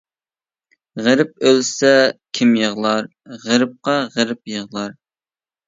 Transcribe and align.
غېرىب 1.07 1.35
ئۆلسە 1.49 1.91
كىم 2.41 2.57
يىغلار، 2.63 3.13
غېرىبقا 3.47 3.97
غېرىب 4.19 4.53
يىغلار. 4.57 5.01